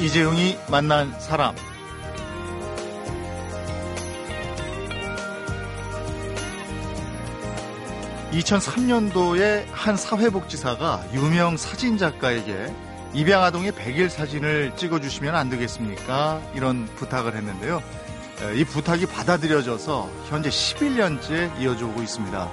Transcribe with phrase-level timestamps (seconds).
[0.00, 1.56] 이재용이 만난 사람.
[8.30, 12.72] (2003년도에) 한 사회복지사가 유명 사진작가에게
[13.12, 16.40] 입양아동의 100일 사진을 찍어주시면 안 되겠습니까?
[16.54, 17.82] 이런 부탁을 했는데요.
[18.54, 22.48] 이 부탁이 받아들여져서 현재 11년째 이어져 오고 있습니다.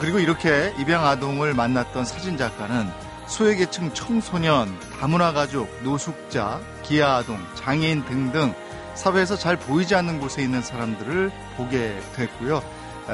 [0.00, 8.52] 그리고 이렇게 입양아동을 만났던 사진작가는 소외계층 청소년, 다문화 가족, 노숙자, 기아아동, 장애인 등등
[8.94, 12.62] 사회에서 잘 보이지 않는 곳에 있는 사람들을 보게 됐고요.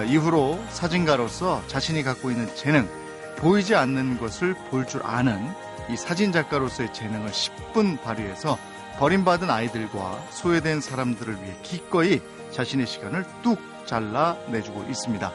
[0.09, 2.89] 이후로 사진가로서 자신이 갖고 있는 재능,
[3.37, 5.41] 보이지 않는 것을 볼 줄 아는
[5.89, 8.59] 이 사진작가로서의 재능을 10분 발휘해서
[8.99, 15.33] 버림받은 아이들과 소외된 사람들을 위해 기꺼이 자신의 시간을 뚝 잘라 내주고 있습니다.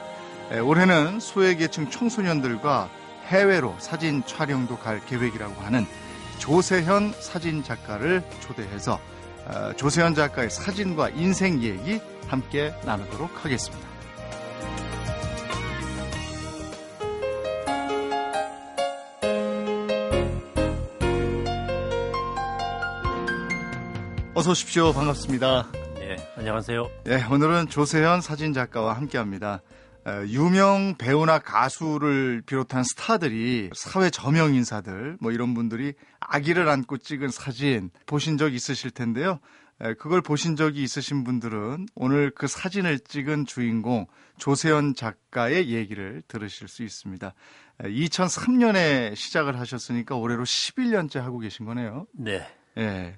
[0.62, 2.90] 올해는 소외계층 청소년들과
[3.28, 5.86] 해외로 사진 촬영도 갈 계획이라고 하는
[6.40, 9.00] 조세현 사진 작가를 초대해서
[9.46, 13.94] 어, 조세현 작가의 사진과 인생 얘기 함께 나누도록 하겠습니다.
[24.36, 24.92] 어서 오십시오.
[24.94, 25.72] 반갑습니다.
[26.00, 26.90] 네, 안녕하세요.
[27.04, 29.62] 네, 오늘은 조세현 사진 작가와 함께 합니다.
[30.28, 37.90] 유명 배우나 가수를 비롯한 스타들이 사회 저명 인사들 뭐 이런 분들이 아기를 안고 찍은 사진
[38.06, 39.40] 보신 적 있으실 텐데요.
[39.98, 46.84] 그걸 보신 적이 있으신 분들은 오늘 그 사진을 찍은 주인공 조세현 작가의 얘기를 들으실 수
[46.84, 47.34] 있습니다.
[47.80, 52.08] 2003년에 시작을 하셨으니까 올해로 11년째 하고 계신 거네요.
[52.14, 52.48] 네.
[52.78, 53.18] 예.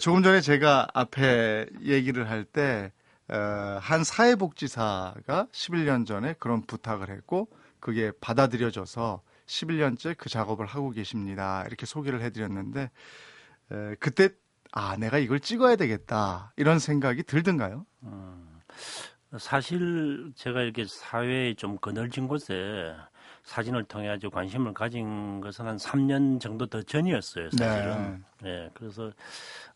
[0.00, 2.92] 조금 전에 제가 앞에 얘기를 할 때
[3.28, 7.48] 어, 한 사회복지사가 11년 전에 그런 부탁을 했고
[7.80, 11.64] 그게 받아들여져서 11년째 그 작업을 하고 계십니다.
[11.66, 12.90] 이렇게 소개를 해드렸는데
[14.00, 14.30] 그때
[14.72, 17.86] 아 내가 이걸 찍어야 되겠다 이런 생각이 들던가요?
[18.02, 18.60] 음,
[19.38, 22.94] 사실 제가 이렇게 사회에 좀 그늘진 곳에
[23.46, 28.24] 사진을 통해 아주 관심을 가진 것은 한 3년 정도 더 전이었어요, 사실은.
[28.42, 28.50] 네.
[28.50, 29.10] 네 그래서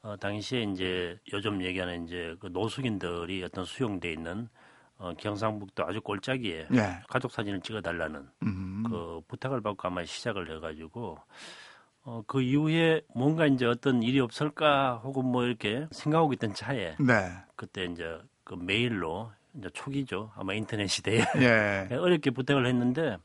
[0.02, 4.48] 어, 당시에 이제 요즘 얘기하는 이제 그 노숙인들이 어떤 수용돼 있는
[4.98, 7.00] 어, 경상북도 아주 골짜기에 네.
[7.08, 8.84] 가족 사진을 찍어달라는 음.
[8.86, 11.18] 그 부탁을 받고 아마 시작을 해가지고
[12.02, 17.30] 어, 그 이후에 뭔가 이제 어떤 일이 없을까 혹은 뭐 이렇게 생각하고 있던 차에 네.
[17.54, 21.88] 그때 이제 그 메일로 이제 초기죠 아마 인터넷 시대에 예.
[21.94, 23.16] 어렵게 부탁을 했는데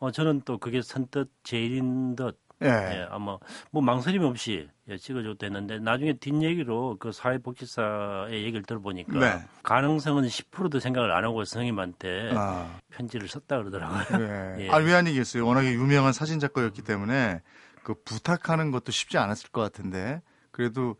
[0.00, 2.68] 어, 저는 또 그게 선뜻 제일인 듯 예.
[2.68, 3.06] 예.
[3.10, 3.38] 아마
[3.70, 9.44] 뭐 망설임 없이 예, 찍어줘도 되는데 나중에 뒷얘기로 그 사회복지사의 얘기를 들어보니까 네.
[9.62, 12.78] 가능성은 10%도 생각을 안 하고 선생님한테 아.
[12.90, 14.18] 편지를 썼다 그러더라고요.
[14.18, 14.56] 네.
[14.66, 14.70] 예.
[14.70, 15.46] 아왜 아니겠어요.
[15.46, 17.40] 워낙에 유명한 사진 작가였기 때문에
[17.82, 20.96] 그 부탁하는 것도 쉽지 않았을 것 같은데 그래도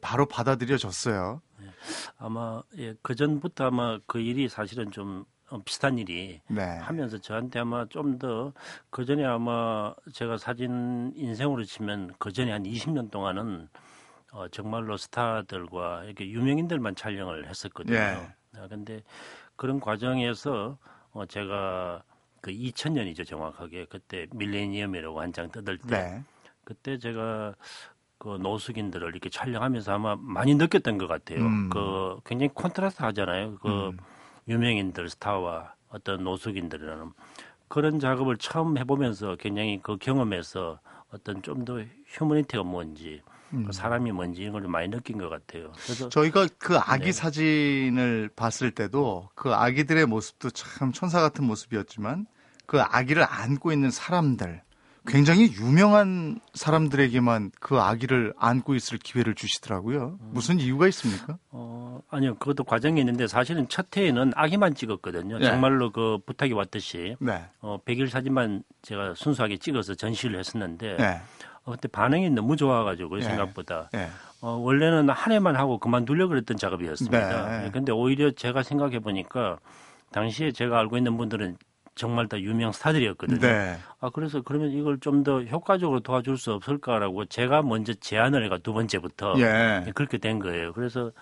[0.00, 1.42] 바로 받아들여졌어요.
[1.62, 1.66] 예.
[2.16, 5.31] 아마 예, 그 전부터 아마 그 일이 사실은 좀 어,
[5.64, 6.62] 비슷한 일이 네.
[6.78, 8.52] 하면서 저한테 아마 좀 더
[8.90, 13.68] 그 전에 아마 제가 사진 인생으로 치면 그 전에 한 20년 동안은
[14.32, 17.98] 어, 정말로 스타들과 이렇게 유명인들만 촬영을 했었거든요.
[17.98, 18.34] 네.
[18.58, 19.02] 아, 근데
[19.56, 20.78] 그런 과정에서
[21.12, 22.02] 어, 제가
[22.40, 26.22] 그 2000년이죠 정확하게 그때 밀레니엄이라고 한 장 뜯을 때 네.
[26.64, 27.54] 그때 제가
[28.18, 31.40] 그 노숙인들을 이렇게 촬영하면서 아마 많이 느꼈던 것 같아요.
[31.40, 31.68] 음.
[31.70, 33.56] 그 굉장히 콘트라스트 하잖아요.
[33.58, 33.96] 그 음.
[34.48, 37.12] 유명인들 스타와 어떤 노숙인들이라는
[37.68, 40.80] 그런 작업을 처음 해보면서 굉장히 그 경험에서
[41.10, 43.64] 어떤 좀 더 휴머니티가 뭔지 그 음.
[43.66, 45.72] 그 사람이 뭔지 이런 걸 많이 느낀 것 같아요.
[45.84, 47.12] 그래서 저희가 그 아기 네.
[47.12, 52.26] 사진을 봤을 때도 그 아기들의 모습도 참 천사 같은 모습이었지만
[52.66, 54.62] 그 아기를 안고 있는 사람들
[55.06, 60.18] 굉장히 유명한 사람들에게만 그 아기를 안고 있을 기회를 주시더라고요.
[60.20, 61.38] 무슨 이유가 있습니까?
[61.50, 62.36] 어, 아니요.
[62.36, 65.38] 그것도 과정이 있는데 사실은 첫 해에는 아기만 찍었거든요.
[65.38, 65.46] 네.
[65.46, 67.44] 정말로 그 부탁이 왔듯이 네.
[67.60, 71.20] 어, 100일 사진만 제가 순수하게 찍어서 전시를 했었는데 네.
[71.64, 73.22] 어, 그때 반응이 너무 좋아가지고 네.
[73.22, 74.08] 생각보다 네.
[74.40, 77.62] 어, 원래는 한 해만 하고 그만두려고 그랬던 작업이었습니다.
[77.62, 77.70] 네.
[77.72, 79.58] 근데 오히려 제가 생각해 보니까
[80.12, 81.56] 당시에 제가 알고 있는 분들은
[81.94, 83.40] 정말 다 유명 스타들이었거든요.
[83.40, 83.76] 네.
[84.00, 88.72] 아 그래서 그러면 이걸 좀 더 효과적으로 도와줄 수 없을까라고 제가 먼저 제안을 해가 두
[88.72, 89.84] 번째부터 예.
[89.94, 90.72] 그렇게 된 거예요.
[90.72, 91.12] 그래서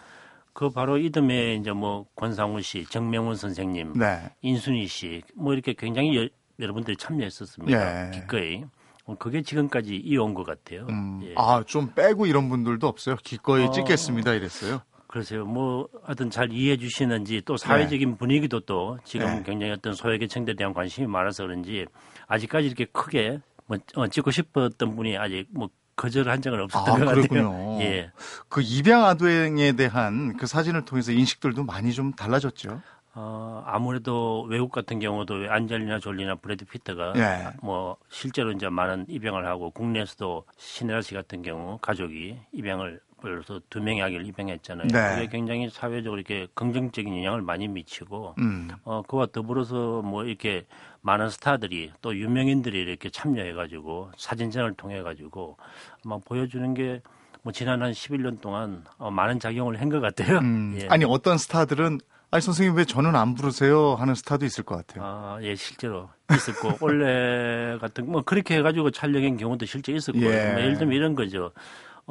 [0.53, 4.31] 그 바로 이듬해 이제 뭐 권상우 씨, 정명훈 선생님, 네.
[4.43, 6.29] 인순이 씨, 뭐 이렇게 굉장히 여,
[6.59, 8.07] 여러분들이 참여했었습니다.
[8.07, 8.11] 예.
[8.13, 8.65] 기꺼이.
[9.07, 10.87] 어, 그게 지금까지 이어온 것 같아요.
[10.89, 11.35] 음, 예.
[11.37, 13.17] 아, 좀 빼고 이런 분들도 없어요?
[13.23, 14.35] 기꺼이 어, 찍겠습니다.
[14.35, 14.83] 이랬어요?
[15.11, 15.45] 그러세요.
[15.45, 18.17] 뭐 하여튼 잘 이해해 주시는지 또 사회적인 네.
[18.17, 19.43] 분위기도 또 지금 네.
[19.45, 21.85] 굉장히 어떤 소외계층들에 대한 관심이 많아서 그런지
[22.29, 27.13] 아직까지 이렇게 크게 뭐 어, 찍고 싶었던 분이 아직 뭐 거절한 적은 없었던 아, 것
[27.13, 27.51] 그렇군요.
[27.51, 27.79] 같아요.
[27.83, 28.13] 예.
[28.49, 32.81] 그 입양 아동에 대한 그 사진을 통해서 인식들도 많이 좀 달라졌죠.
[33.15, 37.49] 어, 아무래도 외국 같은 경우도 안젤리나 졸리나 브래드 피트가 예.
[37.63, 43.81] 뭐 실제로 이제 많은 입양을 하고 국내에서도 신혜라 씨 같은 경우 가족이 입양을 벌써 두
[43.81, 44.89] 명의 아기를 입양했잖아요.
[44.89, 45.15] 네.
[45.15, 48.71] 그게 굉장히 사회적으로 이렇게 긍정적인 영향을 많이 미치고 음.
[48.85, 50.67] 어, 그와 더불어서 뭐 이렇게
[51.03, 55.57] 많은 스타들이 또 유명인들이 이렇게 참여해가지고 사진전을 통해가지고
[56.05, 57.01] 막 보여주는 게
[57.43, 60.39] 뭐 지난 한 11년 동안 어, 많은 작용을 한 것 같아요.
[60.39, 60.77] 음.
[60.81, 60.87] 예.
[60.89, 61.99] 아니 어떤 스타들은
[62.31, 65.03] 아니 선생님 왜 저는 안 부르세요 하는 스타도 있을 것 같아요.
[65.05, 70.53] 아, 예, 실제로 있었고 원래 같은 뭐 그렇게 해가지고 촬영한 경우도 실제 있었고 예.
[70.53, 71.53] 뭐 예를 들면 이런 거죠.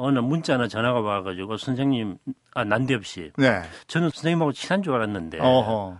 [0.02, 2.16] 어느 문자나 전화가 와가지고 선생님
[2.54, 3.62] 아 난데없이 네.
[3.86, 5.98] 저는 선생님하고 친한 줄 알았는데 어허.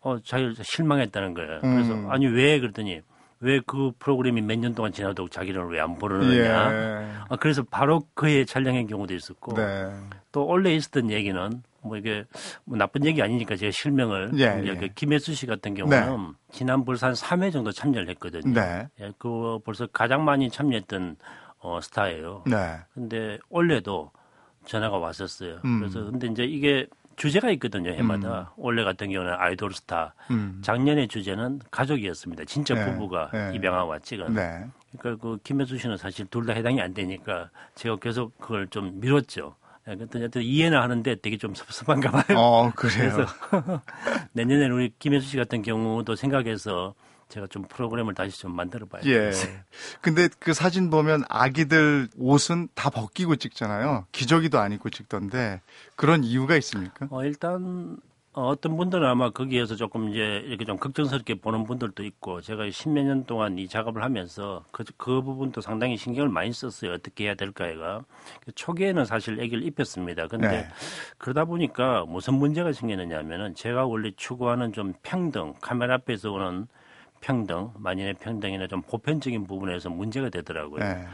[0.00, 1.58] 어 자기를 실망했다는 거예요.
[1.60, 2.10] 그래서 음.
[2.10, 3.00] 아니 왜 그랬더니
[3.40, 6.72] 왜 그 프로그램이 몇 년 동안 지나도 자기를 왜 안 부르느냐.
[6.72, 7.08] 예.
[7.28, 9.90] 아, 그래서 바로 그해 촬영한 경우도 있었고 네.
[10.32, 12.24] 또 원래 있었던 얘기는 뭐 이게
[12.64, 14.74] 뭐 나쁜 얘기 아니니까 제가 실명을 예, 예.
[14.76, 18.54] 그 김혜수 씨 같은 경우는 지난 벌써 한 3회 정도 참여를 했거든요.
[18.54, 18.86] 네.
[19.00, 21.16] 예, 그 벌써 가장 많이 참여했던
[21.66, 22.44] 어, 스타예요.
[22.46, 22.76] 네.
[22.94, 24.10] 근데 원래도
[24.66, 25.60] 전화가 왔었어요.
[25.64, 25.80] 음.
[25.80, 26.86] 그래서 근데 이제 이게
[27.16, 28.52] 주제가 있거든요, 해마다.
[28.56, 30.14] 올해 같은 경우는 아이돌 스타.
[30.30, 30.60] 음.
[30.62, 32.44] 작년의 주제는 가족이었습니다.
[32.44, 33.52] 진짜 네, 부부가 네.
[33.54, 34.34] 입양하고 찍은.
[34.34, 34.66] 네.
[34.98, 39.54] 그러니까 그 김혜수 씨는 사실 둘 다 해당이 안 되니까 제가 계속 그걸 좀 미뤘죠.
[39.88, 42.38] 예, 근데 하여튼 이해는 하는데 되게 좀 섭섭한가 봐요.
[42.38, 43.12] 어 그래요.
[43.12, 43.26] 그래서
[44.32, 46.94] 내년에 우리 김혜수 씨 같은 경우도 생각해서
[47.28, 49.30] 제가 좀 프로그램을 다시 좀 만들어 봐야 예.
[50.00, 54.06] 근데 그 사진 보면 아기들 옷은 다 벗기고 찍잖아요.
[54.12, 55.60] 기저귀도 안 입고 찍던데
[55.96, 57.08] 그런 이유가 있습니까?
[57.10, 57.98] 어, 일단
[58.36, 63.06] 어, 어떤 분들은 아마 거기에서 조금 이제 이렇게 좀 걱정스럽게 보는 분들도 있고 제가 십몇
[63.06, 66.92] 년 동안 이 작업을 하면서 그, 그 부분도 상당히 신경을 많이 썼어요.
[66.92, 68.04] 어떻게 해야 될까가.
[68.54, 70.28] 초기에는 사실 애기를 입혔습니다.
[70.28, 70.68] 근데 네.
[71.16, 76.66] 그러다 보니까 무슨 문제가 생기느냐 하면은 제가 원래 추구하는 좀 평등, 카메라 앞에서 오는
[77.20, 80.80] 평등, 만인의 평등이나 좀 보편적인 부분에서 문제가 되더라고요.
[80.80, 81.04] 네.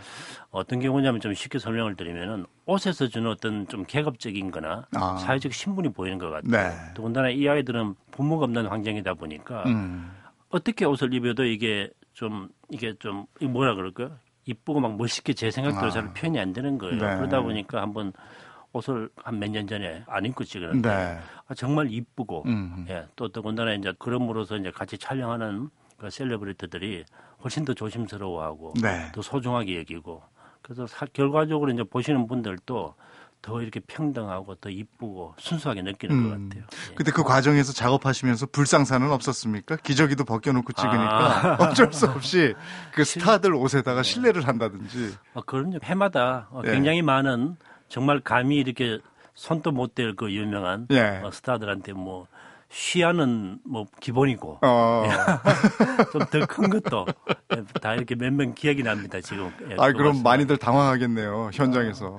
[0.51, 5.17] 어떤 경우냐면 좀 쉽게 설명을 드리면은 옷에서 주는 어떤 좀 계급적인 거나 아.
[5.17, 6.51] 사회적 신분이 보이는 것 같아요.
[6.51, 6.71] 네.
[6.95, 10.13] 더군다나 이 아이들은 부모가 없는 환경이다 보니까 음.
[10.51, 14.11] 어떻게 옷을 입어도 이게 좀 이게 좀 뭐라 그럴까요?
[14.45, 15.91] 이쁘고 막 멋있게 제 생각대로 아.
[15.91, 16.97] 잘 표현이 안 되는 거예요.
[16.97, 17.17] 네.
[17.17, 18.13] 그러다 보니까 한번
[18.75, 21.19] 옷을 한 몇 년 전에 안 입고 찍었는데 네.
[21.47, 22.87] 아, 정말 이쁘고 음.
[22.89, 25.69] 예, 또 더군다나 이제 그럼으로써 이제 같이 촬영하는
[26.03, 27.05] 그 셀러브리티들이
[27.45, 29.11] 훨씬 더 조심스러워하고 네.
[29.15, 30.23] 더 소중하게 여기고
[30.61, 32.95] 그래서 사- 결과적으로 이제 보시는 분들도
[33.41, 36.23] 더 이렇게 평등하고 더 이쁘고 순수하게 느끼는 음.
[36.25, 36.67] 것 같아요.
[36.91, 36.95] 예.
[36.95, 39.77] 근데 그 과정에서 작업하시면서 불상사는 없었습니까?
[39.77, 42.55] 기저귀도 벗겨놓고 찍으니까 어쩔 수 없이
[42.95, 45.15] 그 스타들 옷에다가 실내를 한다든지.
[45.35, 45.79] 어, 그럼요.
[45.83, 46.71] 해마다 어, 예.
[46.73, 47.57] 굉장히 많은
[47.89, 48.99] 정말 감히 이렇게
[49.35, 51.21] 손도 못 댈 그 유명한 예.
[51.25, 52.27] 어, 스타들한테 뭐
[52.73, 55.05] 쉬하는 뭐 기본이고 어.
[56.13, 57.05] 좀 더 큰 것도
[57.55, 59.53] 예, 다 이렇게 몇 명 기억이 납니다 지금.
[59.71, 60.23] 예, 아그 그럼 말씀.
[60.23, 62.19] 많이들 당황하겠네요 현장에서.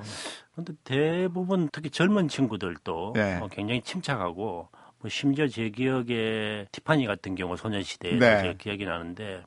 [0.54, 3.40] 근데 대부분 특히 젊은 친구들도 예.
[3.42, 4.68] 어, 굉장히 침착하고
[5.00, 8.42] 뭐 심지어 제 기억에 티파니 같은 경우 소녀시대 네.
[8.42, 9.42] 제 기억이 나는데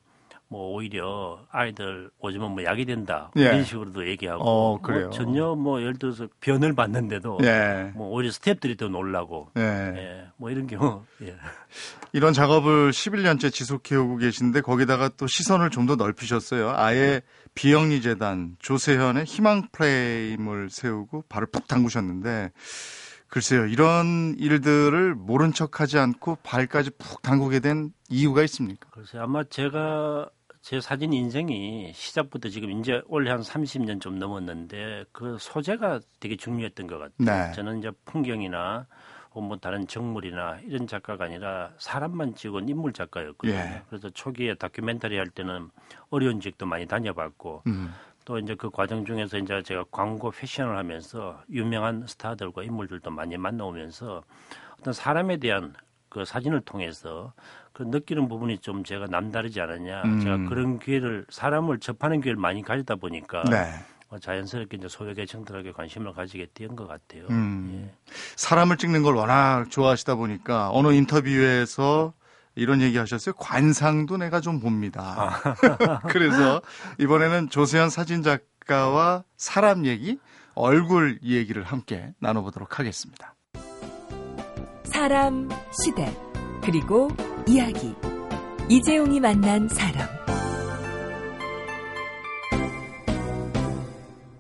[0.50, 3.42] 뭐 오히려 아이들 오지면 뭐 약이 된다 예.
[3.42, 5.08] 이런 식으로도 얘기하고 어, 그래요?
[5.08, 7.92] 뭐 전혀 뭐 예를 들어서 변을 받는데도 예.
[7.96, 9.62] 뭐 오히려 스탭들이 더 놀라고 예.
[9.62, 11.36] 예, 뭐 이런 경우 예.
[12.14, 16.74] 이런 작업을 11년째 지속해오고 계신데 거기다가 또 시선을 좀 더 넓히셨어요.
[16.76, 17.22] 아예
[17.56, 22.52] 비영리 재단 조세현의 희망 프레임을 세우고 발을 푹 담그셨는데
[23.30, 28.90] 글쎄요 이런 일들을 모른 척하지 않고 발까지 푹 담그게 된 이유가 있습니까?
[28.92, 30.30] 그래서 아마 제가
[30.68, 36.88] 제 사진 인생이 시작부터 지금 이제 올해 한 30년 좀 넘었는데 그 소재가 되게 중요했던
[36.88, 37.14] 것 같아요.
[37.20, 37.54] 네.
[37.54, 38.86] 저는 이제 풍경이나
[39.34, 43.58] 뭐 다른 정물이나 이런 작가가 아니라 사람만 찍은 인물 작가였거든요.
[43.58, 43.82] 예.
[43.88, 45.70] 그래서 초기에 다큐멘터리 할 때는
[46.10, 47.94] 어려운 지역도 많이 다녀봤고 음.
[48.26, 54.22] 또 이제 그 과정 중에서 이제 제가 광고 패션을 하면서 유명한 스타들과 인물들도 많이 만나오면서
[54.78, 55.74] 어떤 사람에 대한
[56.10, 57.34] 그 사진을 통해서
[57.74, 60.02] 그 느끼는 부분이 좀 제가 남다르지 않았냐.
[60.04, 60.20] 음.
[60.22, 63.72] 제가 그런 기회를 사람을 접하는 기회를 많이 가지다 보니까 네.
[64.10, 67.26] 어, 자연스럽게 이제 소외계층들에게 관심을 가지게 된 것 같아요.
[67.30, 67.86] 음.
[67.90, 68.14] 예.
[68.36, 72.14] 사람을 찍는 걸 워낙 좋아하시다 보니까 어느 인터뷰에서
[72.56, 73.36] 이런 얘기 하셨어요.
[73.36, 75.40] 관상도 내가 좀 봅니다.
[76.10, 76.62] 그래서
[77.00, 80.18] 이번에는 조세현 사진 작가와 사람 얘기,
[80.56, 83.36] 얼굴 얘기를 함께 나눠보도록 하겠습니다.
[84.98, 86.12] 사람, 시대,
[86.64, 87.08] 그리고
[87.48, 87.94] 이야기.
[88.68, 90.08] 이재용이 만난 사람.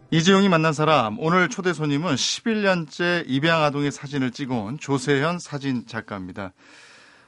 [0.10, 6.54] 이재용이 만난 사람 오늘 초대 손님은 11년째 입양 아동의 사진을 찍어온 조세현 사진 작가입니다.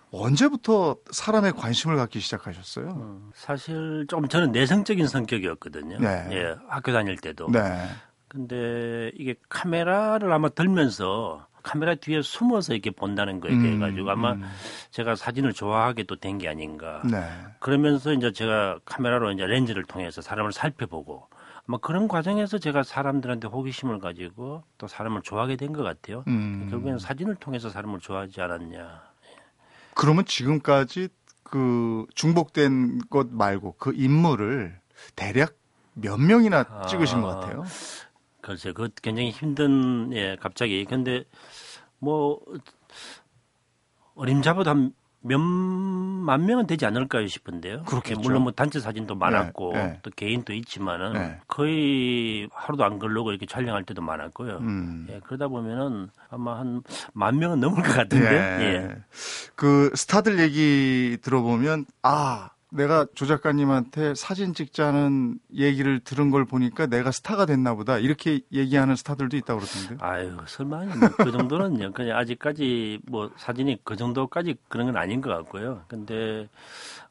[0.09, 2.87] 언제부터 사람의 관심을 갖기 시작하셨어요?
[2.97, 5.99] 어, 사실 좀 저는 내성적인 성격이었거든요.
[5.99, 6.27] 네.
[6.31, 7.51] 예, 학교 다닐 때도.
[7.51, 7.89] 네.
[8.27, 14.33] 근데 이게 카메라를 아마 들면서 카메라 뒤에 숨어서 이렇게 본다는 거에 대해 음, 가지고 아마
[14.33, 14.43] 음.
[14.91, 17.01] 제가 사진을 좋아하게 또 된 게 아닌가.
[17.09, 17.21] 네.
[17.59, 21.27] 그러면서 이제 제가 카메라로 이제 렌즈를 통해서 사람을 살펴보고
[21.67, 26.23] 아마 그런 과정에서 제가 사람들한테 호기심을 가지고 또 사람을 좋아하게 된 것 같아요.
[26.27, 26.67] 음.
[26.69, 29.01] 결국에는 사진을 통해서 사람을 좋아하지 않았냐.
[29.95, 31.09] 그러면 지금까지
[31.43, 34.77] 그 중복된 것 말고 그 인물을
[35.15, 35.53] 대략
[35.93, 36.85] 몇 명이나 아.
[36.85, 37.65] 찍으신 것 같아요?
[38.49, 40.83] 글쎄, 그 굉장히 힘든 예, 갑자기.
[40.85, 41.23] 근데
[41.99, 42.39] 뭐
[44.15, 44.91] 어림잡아도 한
[45.21, 47.83] 몇만 명은 되지 않을까요 싶은데요.
[47.83, 48.19] 그렇겠죠.
[48.19, 49.99] 예, 물론 뭐 단체 사진도 많았고 네, 네.
[50.01, 51.39] 또 개인도 있지만은 네.
[51.47, 54.57] 거의 하루도 안 걸르고 이렇게 촬영할 때도 많았고요.
[54.61, 55.05] 음.
[55.11, 56.81] 예, 그러다 보면은 아마 한
[57.13, 58.25] 만 명은 넘을 것 같은데.
[58.61, 58.95] 예.
[59.55, 67.11] 그 스타들 얘기 들어보면 아 내가 조 작가님한테 사진 찍자는 얘기를 들은 걸 보니까 내가
[67.11, 69.97] 스타가 됐나 보다 이렇게 얘기하는 스타들도 있다고 그러던데요.
[70.01, 71.93] 아유, 설마 뭐그 정도는요.
[71.93, 75.83] 그냥 아직까지 뭐 사진이 그 정도까지 그런 건 아닌 것 같고요.
[75.87, 76.47] 근데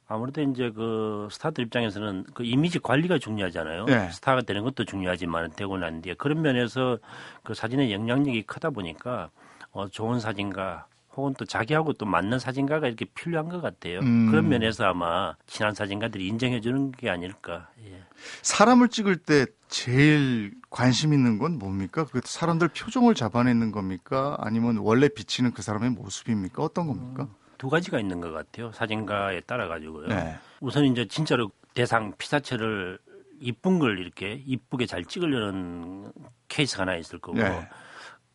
[0.06, 3.84] 아무래도 이제 그 스타들 입장에서는 그 이미지 관리가 중요하잖아요.
[3.84, 4.10] 네.
[4.10, 6.98] 스타가 되는 것도 중요하지만 되고 난 뒤에 그런 면에서
[7.42, 9.30] 그 사진의 영향력이 크다 보니까
[9.72, 10.86] 어, 좋은 사진가
[11.16, 14.00] 혹은 또 자기하고 또 맞는 사진가가 이렇게 필요한 것 같아요.
[14.00, 14.30] 음.
[14.30, 17.70] 그런 면에서 아마 친한 사진가들이 인정해 주는 게 아닐까.
[17.84, 18.04] 예.
[18.42, 22.04] 사람을 찍을 때 제일 관심 있는 건 뭡니까?
[22.04, 24.36] 그 사람들 표정을 잡아내는 겁니까?
[24.38, 26.62] 아니면 원래 비치는 그 사람의 모습입니까?
[26.62, 27.28] 어떤 겁니까?
[27.58, 28.70] 두 가지가 있는 것 같아요.
[28.72, 30.08] 사진가에 따라 가지고요.
[30.08, 30.36] 네.
[30.60, 32.98] 우선 이제 진짜로 대상 피사체를
[33.40, 36.12] 이쁜 걸 이렇게 이쁘게 잘 찍으려는
[36.48, 37.68] 케이스가 하나 있을 거고 네.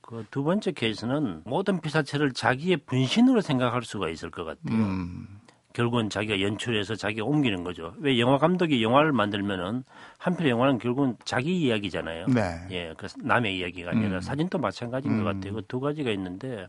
[0.03, 4.75] 그 두 번째 케이스는 모든 피사체를 자기의 분신으로 생각할 수가 있을 것 같아요.
[4.77, 5.27] 음.
[5.73, 7.95] 결국은 자기가 연출해서 자기가 옮기는 거죠.
[7.97, 9.83] 왜 영화 감독이 영화를 만들면은
[10.19, 12.27] 한편의 영화는 결국은 자기 이야기잖아요.
[12.27, 12.59] 네.
[12.69, 14.21] 예, 그 남의 이야기가 아니라 음.
[14.21, 15.23] 사진도 마찬가지인 음.
[15.23, 15.53] 것 같아요.
[15.55, 16.67] 그 두 가지가 있는데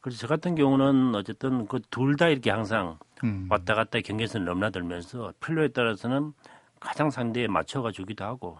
[0.00, 3.46] 그래서 저 같은 경우는 어쨌든 그 둘 다 이렇게 항상 음.
[3.50, 6.32] 왔다 갔다 경계선을 넘나들면서 필요에 따라서는
[6.80, 8.58] 가장 상대에 맞춰가 주기도 하고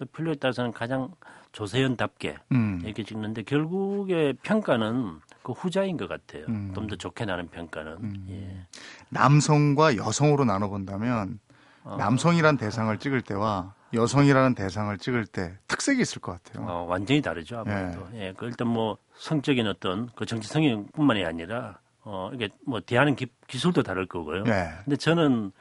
[0.00, 1.12] 또 필요에 따라서는 가장
[1.52, 2.80] 조세현답게 음.
[2.82, 6.46] 이렇게 찍는데 결국에 평가는 그 후자인 것 같아요.
[6.48, 6.72] 음.
[6.74, 8.24] 좀더 좋게 나는 평가는.
[8.30, 8.66] 예.
[9.10, 11.38] 남성과 여성으로 나눠본다면
[11.84, 11.96] 어.
[11.98, 16.66] 남성이란 대상을 찍을 때와 여성이라는 대상을 찍을 때 특색이 있을 것 같아요.
[16.66, 18.08] 어, 완전히 다르죠 아무래도.
[18.14, 18.32] 예.
[18.34, 21.78] 그 일단 뭐 성적인 어떤 그 정치 성향뿐만이 아니라
[22.12, 24.42] 어 이게 뭐 대하는 기, 기술도 다를 거고요.
[24.42, 24.68] 네.
[24.84, 25.52] 근데 저는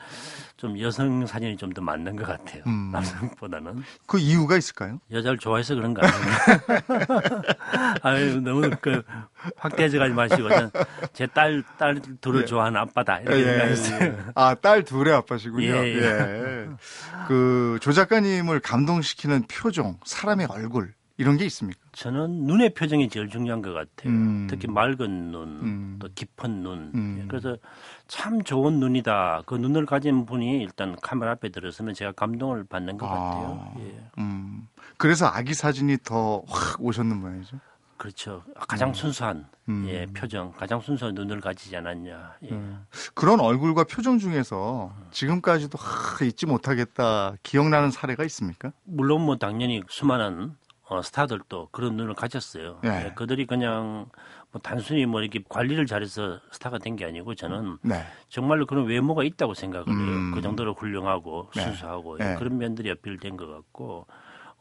[0.57, 2.63] 좀 여성 사진이 좀 더 맞는 것 같아요.
[2.65, 2.89] 음.
[2.91, 4.99] 남성보다는 그 이유가 있을까요?
[5.11, 7.21] 여자를 좋아해서 그런 거 아니에요?
[8.01, 9.03] 아유 너무 그
[9.57, 10.49] 확대해서가지 마시고
[11.13, 12.45] 제 딸 딸 둘을 예.
[12.45, 14.15] 좋아하는 아빠다 이렇게 생각했어요.
[14.33, 15.65] 아, 딸 둘의 아빠시군요.
[15.65, 16.01] 예, 예.
[16.03, 16.67] 예.
[17.27, 21.77] 그, 조 작가님을 감동시키는 표정, 사람의 얼굴, 이런 게 있습니까?
[21.91, 24.09] 저는 눈의 표정이 제일 중요한 것 같아요.
[24.13, 24.47] 음.
[24.49, 25.95] 특히 맑은 눈, 음.
[25.99, 26.91] 또 깊은 눈.
[26.95, 27.19] 음.
[27.21, 27.57] 예, 그래서
[28.07, 29.41] 참 좋은 눈이다.
[29.45, 33.09] 그 눈을 가진 분이 일단 카메라 앞에 들어서면 제가 감동을 받는 것 아.
[33.09, 33.73] 같아요.
[33.79, 34.01] 예.
[34.17, 34.69] 음.
[34.97, 37.59] 그래서 아기 사진이 더 확 오셨는 모양이죠.
[37.97, 38.41] 그렇죠.
[38.69, 39.85] 가장 순수한 음.
[39.89, 42.37] 예, 표정, 가장 순수한 눈을 가지지 않았냐.
[42.49, 42.61] 예.
[43.13, 48.71] 그런 얼굴과 표정 중에서 지금까지도 하, 잊지 못하겠다 기억나는 사례가 있습니까?
[48.85, 50.55] 물론 뭐 당연히 수많은
[50.89, 52.79] 어, 스타들도 그런 눈을 가졌어요.
[52.83, 53.05] 네.
[53.07, 54.07] 예, 그들이 그냥
[54.51, 58.03] 뭐 단순히 뭐 이렇게 관리를 잘해서 스타가 된 게 아니고 저는 네.
[58.29, 59.95] 정말로 그런 외모가 있다고 생각을 해요.
[59.95, 60.31] 음.
[60.33, 61.61] 그 정도로 훌륭하고 네.
[61.61, 62.31] 순수하고 네.
[62.31, 64.07] 예, 그런 면들이 어필된 것 같고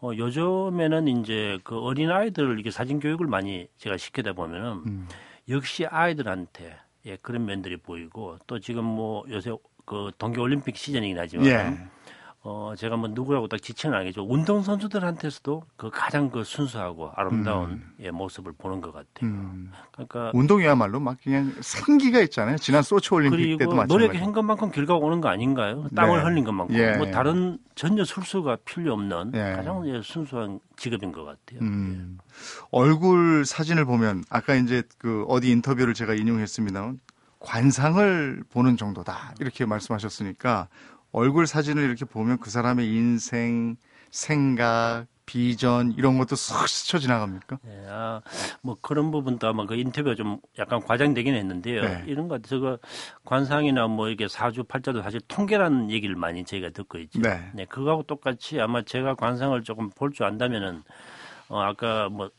[0.00, 5.08] 어, 요즘에는 이제 그 어린 아이들을 이렇게 사진 교육을 많이 제가 시키다 보면은 음.
[5.48, 9.52] 역시 아이들한테 예, 그런 면들이 보이고 또 지금 뭐 요새
[9.86, 11.88] 그 동계 올림픽 시즌이긴 하지만 예.
[12.40, 14.24] 어 제가 뭐 누구라고 딱 지칭은 아니겠죠.
[14.28, 19.28] 운동 선수들한테서도 그 가장 그 순수하고 아름다운 예, 모습을 보는 것 같아요.
[19.28, 19.72] 음.
[19.90, 22.56] 그러니까 운동이야말로 막 그냥 생기가 있잖아요.
[22.58, 23.92] 지난 소치 올림픽 때도 마찬가지.
[23.92, 25.88] 노력한 것만큼 결과가 오는 거 아닌가요?
[25.96, 26.24] 땀을 네.
[26.24, 26.96] 흘린 것만큼 예.
[26.96, 29.54] 뭐 다른 전혀 술수가 필요 없는 예.
[29.56, 31.60] 가장 예, 순수한 직업인 것 같아요.
[31.60, 32.18] 음.
[32.70, 37.00] 얼굴 사진을 보면 아까 이제 그 어디 인터뷰를 제가 인용했습니다만
[37.40, 40.68] 관상을 보는 정도다 이렇게 말씀하셨으니까
[41.12, 43.76] 얼굴 사진을 이렇게 보면 그 사람의 인생,
[44.10, 47.58] 생각, 비전 이런 것도 쏙 스쳐 지나갑니까?
[47.66, 48.22] 예, 아,
[48.62, 51.82] 뭐 그런 부분도 아마 그 인터뷰가 좀 약간 과장되긴 했는데요.
[51.82, 52.04] 네.
[52.06, 52.78] 이런 것 저거
[53.26, 57.20] 관상이나 뭐 이게 사주 팔자도 사실 통계라는 얘기를 많이 저희가 듣고 있죠.
[57.20, 57.50] 네.
[57.52, 60.82] 네, 그거하고 똑같이 아마 제가 관상을 조금 볼 줄 안다면은
[61.48, 62.30] 어 아까 뭐?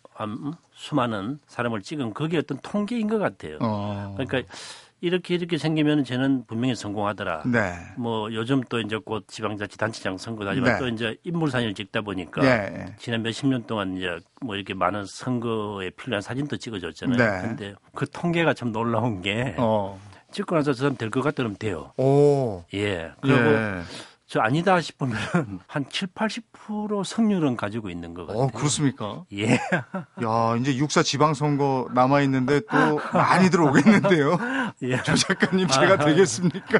[0.73, 3.57] 수많은 사람을 찍은 그게 어떤 통계인 것 같아요.
[3.61, 4.15] 어.
[4.17, 4.53] 그러니까
[5.01, 7.44] 이렇게 이렇게 생기면 쟤는 분명히 성공하더라.
[7.46, 7.74] 네.
[7.98, 10.79] 뭐 요즘 또 이제 곧 지방자치단체장 선거도 하지만 네.
[10.79, 12.94] 또 이제 인물 사진을 찍다 보니까 네.
[12.98, 17.18] 지난 몇 십 년 동안 이제 뭐 이렇게 많은 선거에 필요한 사진도 찍어줬잖아요.
[17.18, 17.41] 네.
[17.48, 20.00] 근데 그 통계가 참 놀라운 게 어.
[20.32, 21.91] 찍고 나서 저 사람 될 것 같더면 돼요.
[21.98, 22.63] 오.
[22.74, 23.12] 예.
[23.22, 23.82] 그리고 예.
[24.29, 25.17] 저 아니다 싶으면
[25.65, 28.43] 한 7, 80% 성률은 가지고 있는 것 같아요.
[28.43, 29.25] 어, 그렇습니까?
[29.33, 29.53] 예.
[30.24, 34.38] 야, 이제 육사 지방선거 남아있는데 또 많이들 오겠는데요.
[34.83, 35.01] 예.
[35.01, 36.79] 조 작가님 제가 되겠습니까?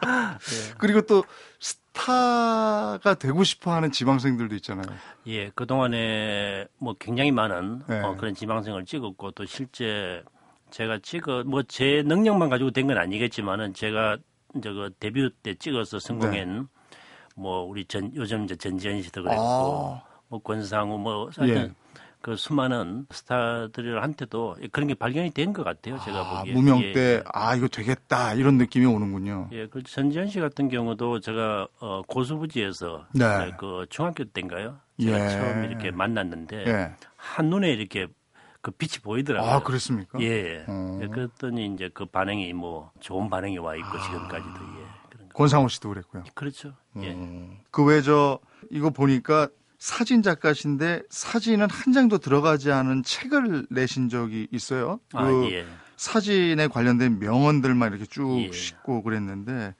[0.78, 1.24] 그리고 또
[1.60, 4.86] 스타가 되고 싶어 하는 지방생들도 있잖아요.
[5.26, 8.00] 예, 그동안에 뭐 굉장히 많은 네.
[8.00, 10.22] 어, 그런 지방생을 찍었고 또 실제
[10.70, 14.16] 제가 찍어 뭐 제 능력만 가지고 된 건 아니겠지만은 제가
[14.56, 16.68] 이제 그 데뷔 때 찍어서 성공한
[17.34, 20.02] 뭐 우리 전 요즘 이제 전지현 씨도 그랬고 아.
[20.28, 21.70] 뭐 권상우 뭐 사실 예.
[22.20, 25.98] 그 수많은 스타들한테도 그런 게 발견이 된 것 같아요.
[26.04, 28.34] 제가 아, 보기에 무명 예, 때, 아, 이거 되겠다.
[28.34, 29.48] 이런 느낌이 오는군요.
[29.52, 33.46] 예, 그 전지현 씨 같은 경우도 제가 어, 고수부지에서 네.
[33.46, 34.78] 네, 그 중학교 때인가요?
[35.00, 35.28] 제가 예.
[35.30, 36.92] 처음 이렇게 만났는데 예.
[37.16, 38.06] 한 눈에 이렇게
[38.62, 39.50] 그 빛이 보이더라고요.
[39.50, 40.20] 아, 그랬습니까?
[40.20, 40.64] 예.
[40.68, 41.00] 어.
[41.02, 44.86] 예, 그랬더니 이제 그 반응이 뭐 좋은 반응이 와 있고 지금까지도 예.
[45.10, 45.34] 그런 거.
[45.34, 46.22] 권상우 씨도 그랬고요.
[46.34, 46.72] 그렇죠.
[47.02, 47.12] 예.
[47.12, 47.58] 음.
[47.72, 48.38] 그 외에 저,
[48.70, 55.00] 이거 보니까 사진 작가신데 사진은 한 장도 들어가지 않은 책을 내신 적이 있어요.
[55.10, 55.66] 그 아, 예.
[55.96, 58.52] 사진에 관련된 명언들만 이렇게 쭉 예.
[58.52, 59.74] 싣고 그랬는데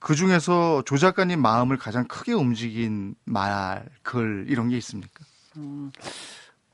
[0.00, 5.24] 그 중에서 조 작가님 마음을 가장 크게 움직인 말, 글 이런 게 있습니까?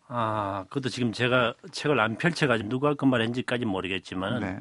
[0.09, 4.59] 아, 그것도 지금 제가 책을 안 펼쳐가지고 누가 그 말했는지까지 모르겠지만 네.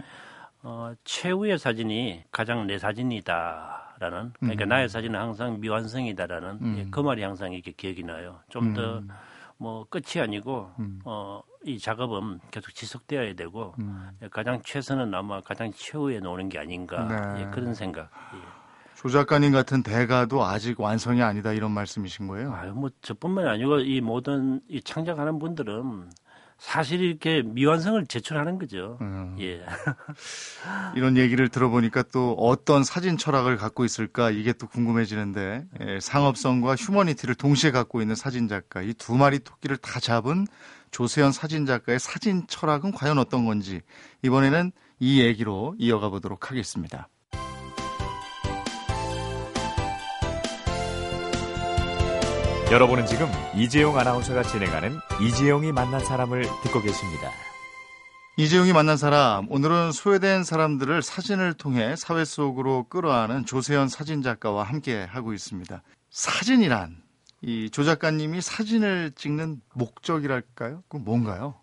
[0.63, 4.69] 어, 최후의 사진이 가장 내 사진이다라는 그러니까 음.
[4.69, 6.75] 나의 사진은 항상 미완성이다라는 음.
[6.77, 8.39] 예, 그 말이 항상 이렇게 기억이 나요.
[8.49, 9.09] 좀더 음.
[9.57, 11.01] 뭐 끝이 아니고 음.
[11.05, 14.09] 어, 이 작업은 계속 지속되어야 되고 음.
[14.21, 17.41] 예, 가장 최선은 아마 가장 최후에 놓는 게 아닌가 네.
[17.41, 18.09] 예, 그런 생각.
[18.35, 18.60] 예.
[19.01, 22.53] 조 작가님 같은 대가도 아직 완성이 아니다 이런 말씀이신 거예요?
[22.53, 26.11] 아유 뭐 저뿐만이 아니고 이 모든 이 창작하는 분들은
[26.59, 28.99] 사실 이렇게 미완성을 제출하는 거죠.
[29.01, 29.35] 음.
[29.39, 29.65] 예.
[30.95, 37.33] 이런 얘기를 들어보니까 또 어떤 사진 철학을 갖고 있을까 이게 또 궁금해지는데 예, 상업성과 휴머니티를
[37.33, 40.45] 동시에 갖고 있는 사진 작가 이 두 마리 토끼를 다 잡은
[40.91, 43.81] 조세현 사진 작가의 사진 철학은 과연 어떤 건지
[44.21, 47.07] 이번에는 이 얘기로 이어가 보도록 하겠습니다.
[52.71, 57.29] 여러분은 지금 이재용 아나운서가 진행하는 이재용이 만난 사람을 듣고 계십니다.
[58.37, 65.03] 이재용이 만난 사람 오늘은 소외된 사람들을 사진을 통해 사회 속으로 끌어안은 조세현 사진 작가와 함께
[65.03, 65.83] 하고 있습니다.
[66.09, 67.01] 사진이란
[67.41, 70.83] 이 조 작가님이 사진을 찍는 목적이랄까요?
[70.87, 71.55] 그 뭔가요?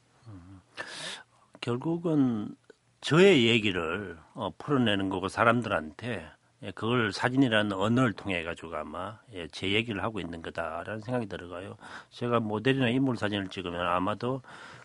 [1.62, 2.54] 결국은
[3.00, 6.26] 저의 얘기를 어, 풀어내는 거고 사람들한테
[6.62, 11.76] 예, 그걸 사진이라는 언어를 통해 가지고 아마 예, 제 얘기를 하고 있는 거다라는 생각이 들어가요.
[12.10, 14.42] 제가 모델이나 인물 사진을 찍으면 아마도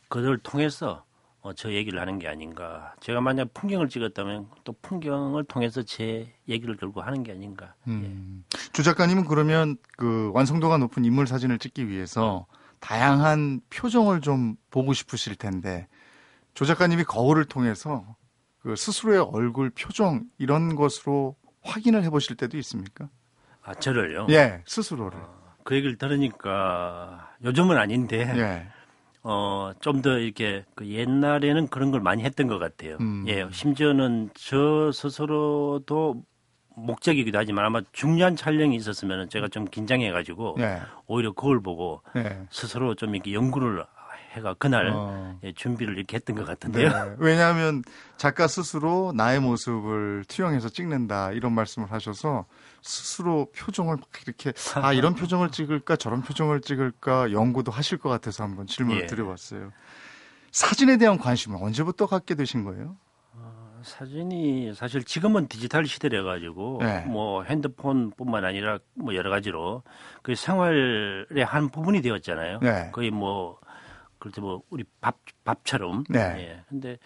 [0.07, 1.03] 그걸 통해서
[1.41, 2.95] 어, 저 얘기를 하는 게 아닌가.
[3.01, 7.73] 제가 만약 풍경을 찍었다면 또 풍경을 통해서 제 얘기를 결국 하는 게 아닌가.
[7.87, 8.45] 음.
[8.71, 12.45] 조 작가님은 그러면 그 완성도가 높은 인물 사진을 찍기 위해서
[12.79, 15.87] 다양한 표정을 좀 보고 싶으실 텐데
[16.53, 18.15] 조 작가님이 거울을 통해서
[18.59, 23.09] 그 스스로의 얼굴 표정 이런 것으로 확인을 해보실 때도 있습니까?
[23.63, 24.27] 아 저를요.
[24.29, 25.17] 예, 스스로를.
[25.63, 28.67] 그 얘기를 들으니까 요즘은 아닌데 예.
[29.23, 32.97] 어, 좀 더 이렇게 그 옛날에는 그런 걸 많이 했던 것 같아요.
[32.99, 33.23] 음.
[33.27, 36.23] 예, 심지어는 저 스스로도
[36.75, 40.81] 목적이기도 하지만 아마 중요한 촬영이 있었으면 제가 좀 긴장해가지고 예.
[41.07, 42.41] 오히려 그걸 보고 예.
[42.49, 43.85] 스스로 좀 이렇게 연구를
[44.33, 45.39] 해가 그날 어.
[45.43, 46.47] 예, 준비를 이렇게 했던 것 네.
[46.47, 47.15] 같은데요.
[47.19, 47.83] 왜냐하면
[48.17, 52.45] 작가 스스로 나의 모습을 투영해서 찍는다 이런 말씀을 하셔서
[52.81, 58.43] 스스로 표정을 막 이렇게 아 이런 표정을 찍을까 저런 표정을 찍을까 연구도 하실 것 같아서
[58.43, 59.05] 한번 질문을 예.
[59.07, 59.71] 드려봤어요.
[60.51, 62.95] 사진에 대한 관심은 언제부터 갖게 되신 거예요?
[63.83, 67.01] 사진이 사실 지금은 디지털 시대래 가지고 네.
[67.05, 69.83] 뭐 핸드폰뿐만 아니라 뭐 여러 가지로
[70.21, 72.59] 그 생활의 한 부분이 되었잖아요.
[72.61, 72.89] 네.
[72.93, 73.59] 거의 뭐
[74.23, 76.05] 그렇죠 뭐 우리 밥 밥처럼.
[76.07, 76.19] 네.
[76.19, 76.63] 예.
[76.69, 76.97] 근데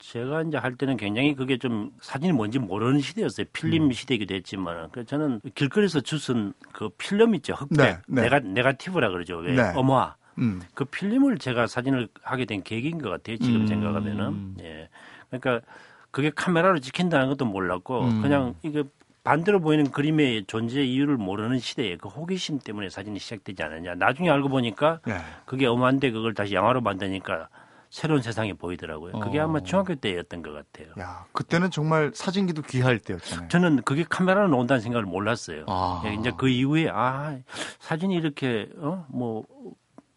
[0.00, 3.46] 제가 이제 할 때는 굉장히 그게 좀 사진이 뭔지 모르는 시대였어요.
[3.52, 3.92] 필름 음.
[3.92, 8.22] 시대이기도 했지만 그 저는 길거리에서 주선 그 필름 있죠 흑백 네, 네.
[8.22, 9.36] 네가 네가티브라 그러죠.
[9.36, 9.72] 왜 네.
[9.76, 10.60] 어머아 음.
[10.74, 13.36] 그 필름을 제가 사진을 하게 된 계기인 것 같아요.
[13.36, 13.66] 지금 음.
[13.68, 14.56] 생각하면은.
[14.60, 14.88] 예.
[15.28, 15.64] 그러니까
[16.10, 18.22] 그게 카메라로 찍힌다는 것도 몰랐고 음.
[18.22, 18.82] 그냥 이게
[19.30, 23.94] 반대로 보이는 그림의 존재 이유를 모르는 시대에 그 호기심 때문에 사진이 시작되지 않았냐.
[23.94, 25.18] 나중에 알고 보니까 예.
[25.44, 27.48] 그게 어마한데 그걸 다시 영화로 만드니까
[27.90, 29.20] 새로운 세상이 보이더라고요.
[29.20, 29.44] 그게 어.
[29.44, 30.92] 아마 중학교 때였던 것 같아요.
[30.98, 33.48] 야, 그때는 정말 사진기도 귀할 때였잖아요.
[33.48, 35.64] 저는 그게 카메라로 나온다는 생각을 몰랐어요.
[35.68, 36.02] 아.
[36.06, 37.38] 예, 이제 그 이후에 아
[37.78, 39.44] 사진이 이렇게 어 뭐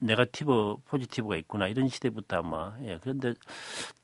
[0.05, 3.33] 네가티브 포지티브가 있구나 이런 시대부터 아마 예 그런데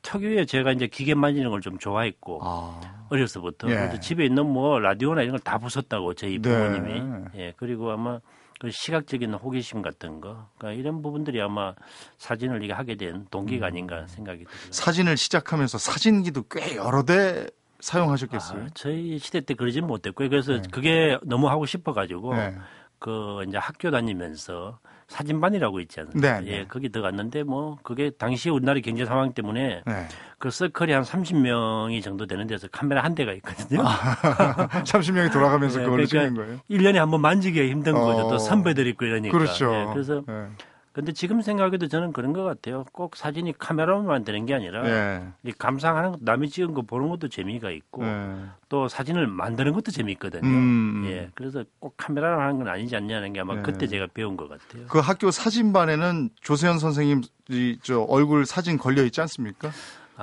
[0.01, 2.79] 특유의 제가 이제 기계 만지는 걸 좀 좋아했고 아.
[3.09, 3.99] 어려서부터 예.
[3.99, 6.49] 집에 있는 뭐 라디오나 이런 걸 다 부쉈다고 저희 네.
[6.49, 8.19] 부모님이 예 그리고 아마
[8.59, 11.73] 그 시각적인 호기심 같은 거 그러니까 이런 부분들이 아마
[12.17, 14.71] 사진을 이게 하게 된 동기가 아닌가 생각이 들어요.
[14.71, 17.47] 사진을 시작하면서 사진기도 꽤 여러 대
[17.79, 18.63] 사용하셨겠어요.
[18.63, 20.29] 아, 저희 시대 때 그러진 못했고요.
[20.29, 20.61] 그래서 네.
[20.71, 22.55] 그게 너무 하고 싶어가지고 네.
[22.99, 26.39] 그 이제 학교 다니면서 사진반이라고 있지 않습니까?
[26.39, 26.51] 네, 네.
[26.59, 30.07] 예, 거기 들어갔는데 뭐 그게 당시 우리나라 경제 상황 때문에 네.
[30.37, 33.81] 그 서클이 한 30명이 정도 되는 데서 카메라 한 대가 있거든요.
[34.85, 36.59] 30명이 돌아가면서 네, 그걸로 그러니까 찍는 거예요.
[36.69, 38.27] 1년에 한 번 만지기가 힘든 거죠.
[38.27, 38.29] 어.
[38.29, 39.35] 또 선배들 있고 이러니까.
[39.35, 39.73] 그렇죠.
[39.73, 40.45] 예, 그래서 네.
[40.91, 42.83] 근데 지금 생각해도 저는 그런 것 같아요.
[42.91, 45.27] 꼭 사진이 카메라만 되는 게 아니라 네.
[45.43, 48.45] 이 감상하는 것, 남이 찍은 거 보는 것도 재미가 있고 네.
[48.69, 50.47] 또 사진을 만드는 것도 재미있거든요.
[50.47, 51.03] 음.
[51.07, 53.61] 예, 그래서 꼭 카메라로 하는 건 아니지 않냐는 게 아마 네.
[53.61, 54.87] 그때 제가 배운 것 같아요.
[54.87, 59.71] 그 학교 사진반에는 조세현 선생님 이저 얼굴 사진 걸려 있지 않습니까?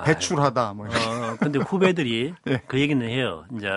[0.05, 0.87] 배출하다 뭐.
[0.87, 2.61] 어, 근데 후배들이 예.
[2.67, 3.45] 그 얘기는 해요.
[3.55, 3.67] 이제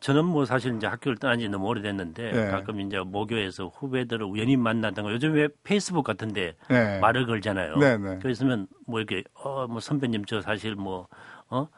[0.00, 2.50] 저는 뭐 사실 이제 학교를 떠난 지 너무 오래됐는데 예.
[2.50, 6.98] 가끔 이제 모교에서 후배들을 우연히 만나던가 요즘 왜 페이스북 같은데 네.
[7.00, 7.76] 말을 걸잖아요.
[7.76, 8.18] 네, 네.
[8.20, 11.08] 그랬으면 뭐 이렇게 어뭐 선배님 저 사실 뭐
[11.48, 11.68] 어?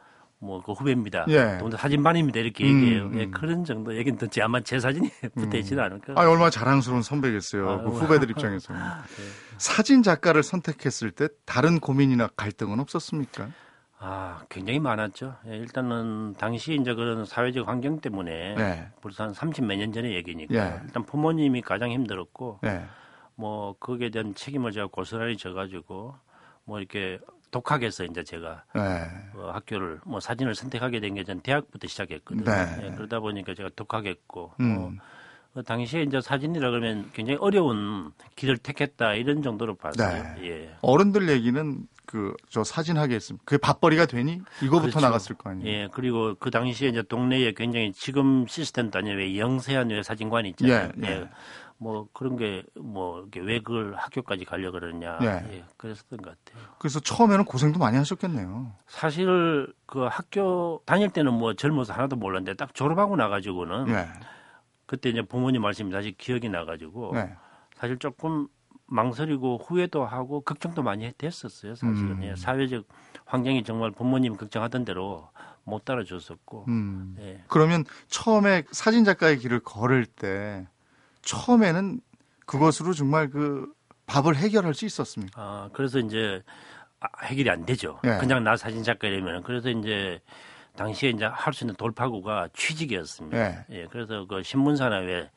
[0.41, 1.25] 뭐그 후배입니다.
[1.29, 1.57] 예.
[1.59, 2.39] 또 사진반입니다.
[2.39, 3.03] 이렇게 음, 얘기해요.
[3.05, 3.19] 음.
[3.19, 6.13] 예, 그런 정도 얘기는 듣지 아마 제 사진이 붙어 있지는 않을까.
[6.15, 7.77] 아, 얼마나 자랑스러운 선배겠어요.
[7.77, 7.83] 네.
[7.83, 8.81] 그 후배들 입장에서는.
[9.59, 13.49] 사진 작가를 선택했을 때 다른 고민이나 갈등은 없었습니까?
[14.03, 15.35] 아, 굉장히 많았죠.
[15.47, 18.87] 예, 일단은 당시 이제 그런 사회적 환경 때문에 네.
[18.99, 20.81] 벌써 한 30 몇 년 전의 얘기니까 예.
[20.83, 22.83] 일단 부모님이 가장 힘들었고 네.
[23.35, 26.15] 뭐 거기에 대한 책임을 제가 고스란히 져가지고
[26.65, 27.19] 뭐 이렇게
[27.51, 28.81] 독하게 해서 이제 제가 네.
[29.35, 32.45] 어, 학교를 뭐 사진을 선택하게 된 게 전 대학부터 시작했거든요.
[32.45, 32.79] 네.
[32.87, 34.75] 예, 그러다 보니까 제가 독하겠고 음.
[34.75, 34.91] 뭐
[35.53, 40.23] 그 당시에 이제 사진이라 그러면 굉장히 어려운 길을 택했다 이런 정도로 봤어요.
[40.37, 40.47] 네.
[40.47, 40.75] 예.
[40.81, 41.77] 어른들 얘기는
[42.11, 43.41] 그 저 사진 하겠습니다.
[43.45, 44.41] 그게 밥벌이가 되니?
[44.61, 44.99] 이거부터 그렇죠.
[44.99, 45.67] 나갔을 거 아니에요.
[45.69, 49.17] 예, 그리고 그 당시에 이제 동네에 굉장히 지금 시스템도 아니에요.
[49.17, 50.91] 왜 영세한 왜 사진관이 있잖아요.
[51.03, 51.29] 예, 예.
[51.77, 55.17] 뭐 그런 게뭐 이렇게 왜 그걸 학교까지 가려 그러냐.
[55.21, 55.27] 예.
[55.53, 56.63] 예, 그랬었던 것 같아요.
[56.77, 58.73] 그래서 처음에는 고생도 많이 하셨겠네요.
[58.87, 64.07] 사실 그 학교 다닐 때는 뭐 젊어서 하나도 몰랐는데 딱 졸업하고 나가지고는 네.
[64.85, 67.33] 그때 이제 부모님 말씀이 다시 기억이 나가지고 네.
[67.75, 68.47] 사실 조금
[68.91, 71.75] 망설이고 후회도 하고 걱정도 많이 됐었어요.
[71.75, 72.23] 사실은 음.
[72.23, 72.85] 예, 사회적
[73.25, 75.29] 환경이 정말 부모님 걱정하던 대로
[75.63, 76.65] 못 따라줬었고.
[76.67, 77.15] 음.
[77.19, 77.41] 예.
[77.47, 80.67] 그러면 처음에 사진 작가의 길을 걸을 때
[81.21, 82.01] 처음에는
[82.45, 83.71] 그것으로 정말 그
[84.07, 85.41] 밥을 해결할 수 있었습니까?
[85.41, 86.43] 아, 그래서 이제
[86.99, 87.99] 아, 해결이 안 되죠.
[88.03, 88.17] 예.
[88.19, 90.19] 그냥 나 사진 작가이라면 그래서 이제
[90.75, 93.37] 당시에 이제 할 수 있는 돌파구가 취직이었습니다.
[93.37, 93.65] 예.
[93.69, 95.29] 예, 그래서 그 신문사나 왜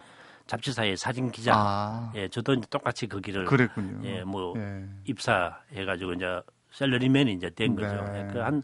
[0.47, 1.53] 잡지사의 사진 기자.
[1.55, 4.07] 아, 예, 저도 똑같이 그 길을 그랬군요.
[4.07, 4.85] 예, 뭐 예.
[5.05, 7.95] 입사해 가지고 이제 셀러리맨이 이제 된 거죠.
[8.13, 8.27] 네.
[8.29, 8.63] 예, 그한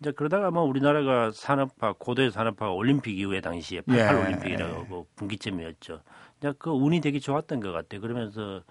[0.00, 4.20] 이제 그러다가 뭐 우리나라가 산업화 고도의 산업화가 올림픽 이후에 당시에 88 예.
[4.22, 6.00] 올림픽이라고 하고 분기점이었죠.
[6.38, 8.00] 이제 그 운이 되게 좋았던 것 같아요.
[8.00, 8.62] 그러면서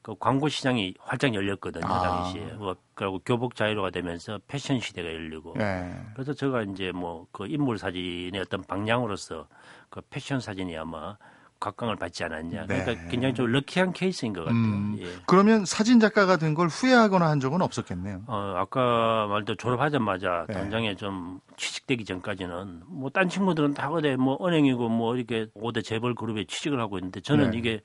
[0.00, 2.00] 그 광고 시장이 활짝 열렸거든요 아.
[2.02, 2.44] 당시에.
[2.52, 5.54] 뭐 그리고 교복 자유로가 되면서 패션 시대가 열리고.
[5.58, 5.90] 예.
[6.14, 9.48] 그래서 제가 이제 뭐 그 인물 사진의 어떤 방향으로서
[9.88, 11.16] 그 패션 사진이 아마
[11.60, 12.66] 각광을 받지 않았냐.
[12.66, 13.08] 그러니까 네.
[13.10, 14.56] 굉장히 좀 럭키한 케이스인 것 같아요.
[14.58, 14.96] 음.
[14.98, 15.06] 예.
[15.26, 18.22] 그러면 사진 작가가 된 걸 후회하거나 한 적은 없었겠네요.
[18.26, 20.54] 어, 아까 말도 졸업하자마자 네.
[20.54, 26.14] 당장에 좀 취직되기 전까지는 뭐 딴 친구들은 다 그래 뭐 은행이고 뭐 이렇게 5대 재벌
[26.14, 27.58] 그룹에 취직을 하고 있는데 저는 네.
[27.58, 27.80] 이게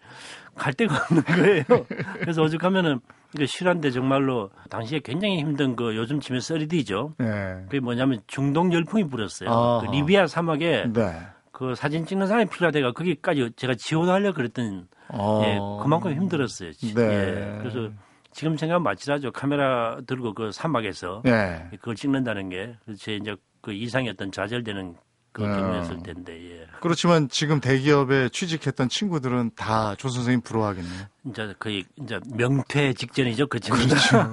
[0.56, 1.64] 갈 데가 없는 거예요.
[2.22, 3.00] 그래서 오죽하면은
[3.36, 7.16] 이게 실한데 정말로 당시에 굉장히 힘든 그 요즘 치면 썰이디죠.
[7.22, 7.26] 예.
[7.66, 9.82] 그게 뭐냐면 중동 열풍이 불었어요.
[9.86, 11.20] 그 리비아 사막에 네.
[11.58, 15.41] 그 사진 찍는 사람이 필요하다가 거기까지 제가 지원하려 그랬던 어.
[15.46, 16.72] 예, 그만큼 힘들었어요.
[16.94, 17.02] 네.
[17.02, 17.89] 예, 그래서
[18.34, 19.32] 지금 생각하면 마치라죠.
[19.32, 21.70] 카메라 들고 그 사막에서 예.
[21.78, 24.96] 그걸 찍는다는 게 제 이제 그 이상이었던 좌절되는
[25.32, 25.48] 그 어.
[25.48, 26.68] 경우였을 텐데 예.
[26.82, 31.06] 그렇지만 지금 대기업에 취직했던 친구들은 다 조 선생님 부러워하겠네요.
[31.30, 33.88] 이제 거의 이제 명퇴 직전이죠 그 친구들.
[33.96, 34.30] 그렇죠.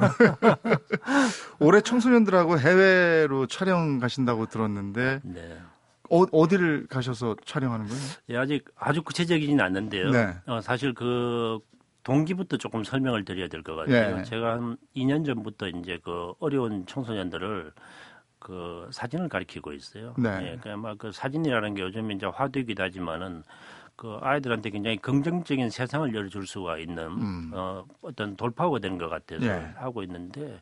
[1.61, 5.59] 올해 청소년들하고 해외로 촬영 가신다고 들었는데 네.
[6.13, 8.01] 어, 어디를 가셔서 촬영하는 거예요?
[8.29, 10.11] 예, 아직 아주 구체적이진 않는데요.
[10.11, 10.35] 네.
[10.47, 11.59] 어, 사실 그
[12.03, 14.19] 동기부터 조금 설명을 드려야 될 것 같아요.
[14.19, 14.23] 예.
[14.25, 17.73] 제가 한 2년 전부터 이제 그 어려운 청소년들을
[18.39, 20.15] 그 사진을 가르치고 있어요.
[20.19, 20.53] 네.
[20.53, 23.43] 예, 그야말 그 사진이라는 게 요즘 이제 화두이기도 하지만은
[23.97, 27.51] 그 아이들한테 굉장히 긍정적인 세상을 열어줄 수가 있는 음.
[27.55, 29.71] 어, 어떤 돌파구가 되는 것 같아서 예.
[29.77, 30.61] 하고 있는데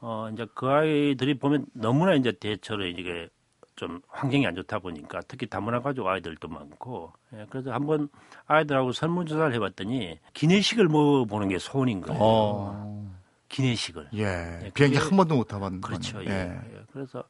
[0.00, 3.28] 어 이제 그 아이들이 보면 너무나 이제 대처를 이게
[3.76, 8.08] 좀 환경이 안 좋다 보니까 특히 다문화 가족 아이들도 많고 예, 그래서 한번
[8.46, 12.18] 아이들하고 설문조사를 해봤더니 기내식을 먹어보는 게 소원인 거예요.
[12.22, 13.04] 어.
[13.48, 14.08] 기내식을.
[14.14, 14.22] 예.
[14.64, 16.18] 예, 비행기 그게- 한 번도 못 타봤는 그렇죠.
[16.18, 16.30] 거네요.
[16.32, 16.60] 예.
[16.76, 16.80] 예.
[16.92, 17.22] 그래서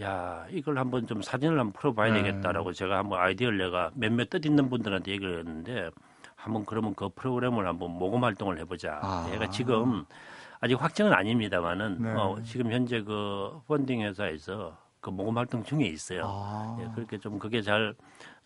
[0.00, 2.22] 야 이걸 한번 좀 사진을 한번 풀어봐야 네.
[2.22, 5.90] 되겠다라고 제가 한번 아이디어를 내가 몇몇 뜻 있는 분들한테 얘기를 했는데
[6.34, 8.98] 한번 그러면 그 프로그램을 한번 모금 활동을 해보자.
[9.02, 9.28] 아.
[9.32, 10.04] 얘가 지금
[10.60, 12.10] 아직 확정은 아닙니다만은 네.
[12.12, 16.22] 어, 지금 현재 그 펀딩 회사에서 그 모금 활동 중에 있어요.
[16.24, 16.78] 아.
[16.80, 17.94] 예, 그렇게 좀 그게 잘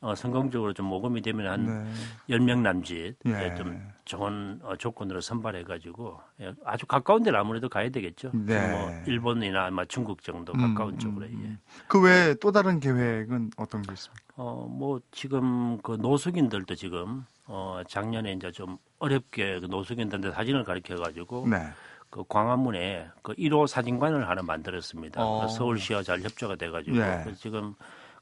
[0.01, 1.93] 어, 성공적으로 좀 모금이 되면 한 네.
[2.29, 3.31] 열명 남짓 예.
[3.31, 8.33] 예, 좀 좋은 어, 조건으로 선발해가지고 예, 아주 가까운 데를 아무래도 가야 되겠죠.
[8.35, 8.71] 네.
[8.71, 11.27] 뭐 일본이나 아마 중국 정도 음, 가까운 음, 쪽으로.
[11.27, 11.43] 음.
[11.45, 11.83] 예.
[11.87, 14.25] 그 외에 또 다른 계획은 어떤 게 있습니까?
[14.35, 21.47] 어, 뭐 지금 그 노숙인들도 지금 어, 작년에 이제 좀 어렵게 그 노숙인들한테 사진을 가르쳐가지고
[21.49, 21.69] 네.
[22.11, 25.23] 그 광화문에 그 1호 사진관을 하나 만들었습니다.
[25.25, 25.43] 어.
[25.43, 27.21] 그 서울시와 잘 협조가 돼가지고 예.
[27.23, 27.75] 그래서 지금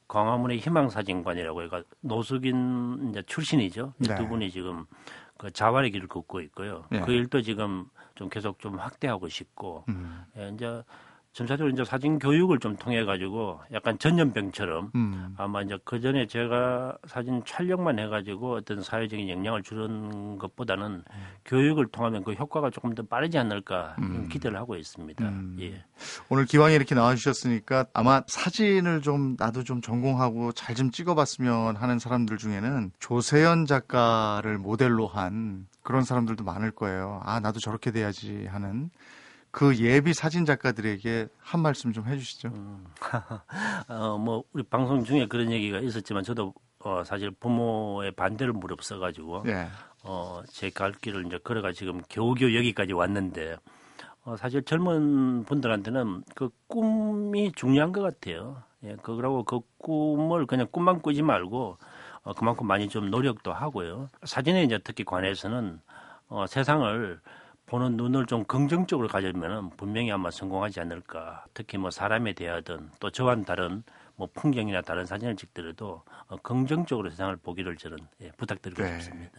[0.08, 3.94] 광화문의 희망사진관이라고 해가 노숙인 이제 출신이죠.
[4.00, 4.14] 이 네.
[4.16, 4.86] 두 분이 지금
[5.36, 6.84] 그 자활의 길을 걷고 있고요.
[6.92, 7.00] 예.
[7.00, 10.24] 그 일도 지금 좀 계속 좀 확대하고 싶고 음.
[10.36, 10.82] 예, 이제
[11.36, 15.34] 점차적으로 이제 사진 교육을 좀 통해 가지고 약간 전염병처럼 음.
[15.36, 21.04] 아마 이제 그 전에 제가 사진 촬영만 해가지고 어떤 사회적인 영향을 주는 것보다는
[21.44, 24.30] 교육을 통하면 그 효과가 조금 더 빠르지 않을까 음.
[24.30, 25.28] 기대를 하고 있습니다.
[25.28, 25.58] 음.
[25.60, 25.84] 예.
[26.30, 32.36] 오늘 기왕에 이렇게 나와주셨으니까 아마 사진을 좀 나도 좀 전공하고 잘 좀 찍어봤으면 하는 사람들
[32.36, 37.22] 중에는 조세현 작가를 모델로 한 그런 사람들도 많을 거예요.
[37.24, 38.90] 아 나도 저렇게 돼야지 하는
[39.56, 42.52] 그 예비 사진 작가들에게 한 말씀 좀 해주시죠.
[43.88, 49.68] 어, 뭐 우리 방송 중에 그런 얘기가 있었지만 저도 어, 사실 부모의 반대를 무릅써가지고 예.
[50.04, 53.56] 어, 제 갈 길을 이제 걸어가 지금 겨우겨우 여기까지 왔는데
[54.26, 58.62] 어, 사실 젊은 분들한테는 그 꿈이 중요한 것 같아요.
[58.84, 61.78] 예, 그러고 그 꿈을 그냥 꿈만 꾸지 말고
[62.24, 64.10] 어, 그만큼 많이 좀 노력도 하고요.
[64.22, 65.80] 사진에 이제 특히 관해서는
[66.28, 67.20] 어, 세상을
[67.66, 71.44] 보는 눈을 좀 긍정적으로 가지면 분명히 아마 성공하지 않을까.
[71.52, 73.82] 특히 뭐 사람에 대하든 또 저와는 다른
[74.14, 78.98] 뭐 풍경이나 다른 사진을 찍더라도 어, 긍정적으로 세상을 보기를 저는 예, 부탁드리고 네.
[79.00, 79.32] 싶습니다.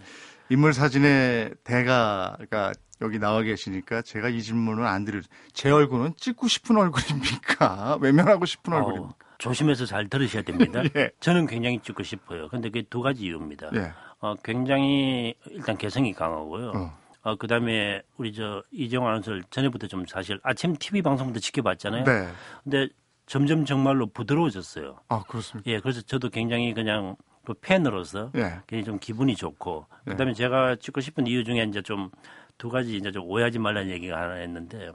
[0.49, 5.23] 인물 사진의 대가가 여기 나와 계시니까 제가 이 질문을 안 드릴.
[5.53, 7.97] 제 얼굴은 찍고 싶은 얼굴입니까?
[8.01, 9.15] 외면하고 싶은 어우, 얼굴입니까?
[9.37, 10.83] 조심해서 잘 들으셔야 됩니다.
[10.97, 11.11] 예.
[11.21, 12.49] 저는 굉장히 찍고 싶어요.
[12.49, 13.69] 근데 그게 두 가지 이유입니다.
[13.75, 13.93] 예.
[14.19, 16.71] 어, 굉장히 일단 개성이 강하고요.
[16.75, 17.06] 어.
[17.27, 22.03] 어, 그 다음에 우리 저 이정 아나운서를 전에부터 좀 사실 아침 TV 방송부터 지켜봤잖아요.
[22.05, 22.27] 네.
[22.63, 22.87] 근데
[23.25, 24.99] 점점 정말로 부드러워졌어요.
[25.09, 25.69] 아 그렇습니까?
[25.71, 28.61] 예, 그래서 저도 굉장히 그냥 그 팬으로서 예.
[28.67, 30.11] 굉장히 좀 기분이 좋고 예.
[30.11, 32.09] 그다음에 제가 찍고 싶은 이유 중에 이제 좀
[32.57, 34.91] 두 가지 이제 좀 오해하지 말라는 얘기가 하나 있는데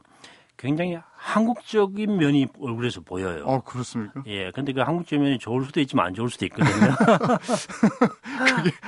[0.63, 3.43] 굉장히 한국적인 면이 얼굴에서 보여요.
[3.47, 4.23] 어 그렇습니까?
[4.29, 6.71] 예, 근데 그 한국적인 면이 좋을 수도 있지만 안 좋을 수도 있거든요.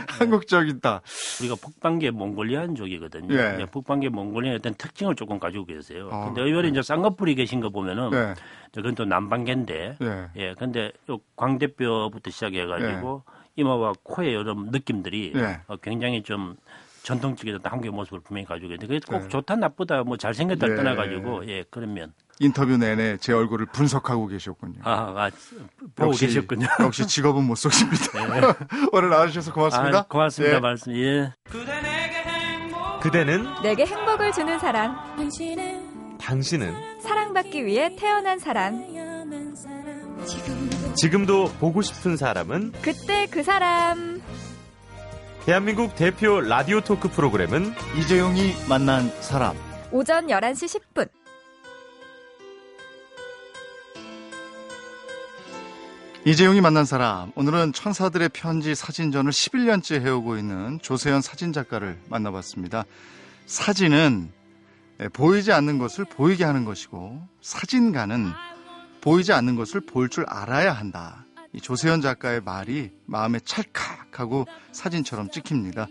[0.06, 1.02] 한국적이다.
[1.40, 3.34] 우리가 북방계 몽골리안족이거든요.
[3.34, 3.56] 예.
[3.58, 6.10] 예, 북방계 몽골리안 어떤 특징을 조금 가지고 계세요.
[6.12, 8.34] 아, 근데 의외로 이제 쌍꺼풀이 계신 거 보면은 네.
[8.72, 10.28] 그건 또 남방계인데 예.
[10.36, 13.24] 예, 근데 요 광대뼈부터 시작해 가지고
[13.56, 15.58] 이마와 코의 여러 느낌들이 예.
[15.66, 16.54] 어, 굉장히 좀
[17.04, 19.28] 전통적인 어떤 한국의 모습을 분명히 가지고 있는데 그게 꼭 네.
[19.28, 20.74] 좋다 나쁘다 뭐 잘생겼다 예.
[20.74, 24.80] 떠나가지고 예 그러면 인터뷰 내내 제 얼굴을 분석하고 계셨군요.
[24.82, 25.30] 아, 아
[25.94, 26.66] 보고 계셨군요.
[26.80, 28.56] 역시 직업은 못 속입니다.
[28.90, 29.98] 오늘 나와주셔서 고맙습니다.
[29.98, 30.60] 아, 고맙습니다 예.
[30.60, 31.32] 말씀 예.
[33.00, 34.96] 그대는 내게 행복을 주는 사람,
[36.18, 38.82] 당신은 사랑받기 위해 태어난 사람,
[40.96, 44.22] 지금도 보고 싶은 사람은 그때 그 사람.
[45.46, 49.54] 대한민국 대표 라디오 토크 프로그램은 이재용이 만난 사람.
[49.92, 51.08] 오전 11시 10분.
[56.24, 57.32] 이재용이 만난 사람.
[57.34, 62.84] 오늘은 천사들의 편지 사진전을 11년째 해오고 있는 조세현 사진작가를 만나봤습니다.
[63.44, 64.32] 사진은
[65.00, 68.32] 예, 보이지 않는 것을 보이게 하는 것이고 사진가는
[69.02, 71.23] 보이지 않는 것을 볼 줄 알아야 한다.
[71.54, 75.86] 이 조세현 작가의 말이 마음에 찰칵하고 사진처럼 찍힙니다.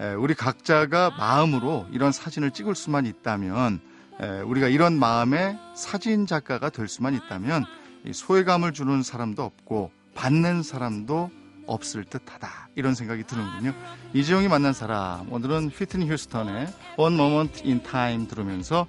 [0.00, 3.80] 에, 우리 각자가 마음으로 이런 사진을 찍을 수만 있다면
[4.20, 7.64] 에, 우리가 이런 마음의 사진 작가가 될 수만 있다면
[8.06, 11.30] 이 소외감을 주는 사람도 없고 받는 사람도
[11.66, 13.72] 없을 듯하다 이런 생각이 드는군요.
[14.14, 18.86] 이재용이 만난 사람 오늘은 휘트니 휴스턴의 One Moment in Time 들으면서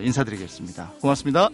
[0.00, 0.92] 인사드리겠습니다.
[1.00, 1.48] 고맙습니다.